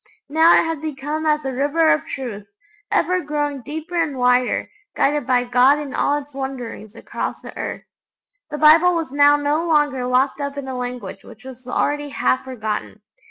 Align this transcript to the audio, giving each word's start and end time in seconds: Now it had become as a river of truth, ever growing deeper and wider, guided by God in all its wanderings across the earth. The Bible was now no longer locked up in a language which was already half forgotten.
Now 0.29 0.59
it 0.59 0.65
had 0.65 0.81
become 0.81 1.27
as 1.27 1.45
a 1.45 1.53
river 1.53 1.89
of 1.91 2.07
truth, 2.07 2.47
ever 2.91 3.21
growing 3.21 3.61
deeper 3.61 3.93
and 3.93 4.17
wider, 4.17 4.67
guided 4.95 5.27
by 5.27 5.43
God 5.43 5.77
in 5.77 5.93
all 5.93 6.17
its 6.17 6.33
wanderings 6.33 6.95
across 6.95 7.41
the 7.41 7.55
earth. 7.55 7.83
The 8.49 8.57
Bible 8.57 8.95
was 8.95 9.11
now 9.11 9.37
no 9.37 9.63
longer 9.63 10.07
locked 10.07 10.41
up 10.41 10.57
in 10.57 10.67
a 10.67 10.75
language 10.75 11.23
which 11.23 11.45
was 11.45 11.67
already 11.67 12.09
half 12.09 12.45
forgotten. 12.45 13.01